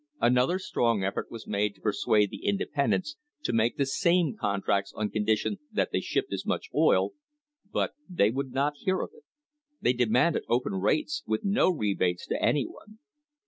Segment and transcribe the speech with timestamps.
[0.19, 4.91] Another strong effort was made to persuade the independents to make the same con tracts
[4.95, 7.11] on condition that they shipped as much oil,
[7.71, 9.25] but they would not hear of it.
[9.79, 12.97] They demanded open rates, with no rebates to anyone.